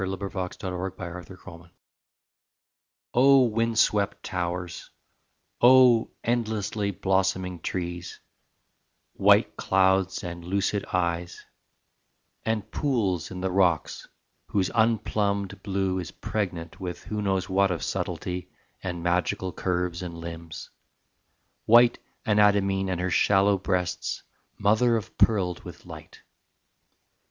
[0.03, 1.69] WINTER DREAM
[3.13, 4.89] Oh wind swept towers,
[5.61, 8.19] Oh endlessly blossoming trees,
[9.13, 11.45] White clouds and lucid eyes,
[12.43, 14.07] And pools in the rocks
[14.47, 18.49] whose unplumbed blue is pregnant With who knows what of subtlety
[18.81, 20.71] And magical curves and limbs
[21.67, 24.23] White Anadyomene and her shallow breasts
[24.57, 26.23] Mother of pearled with light.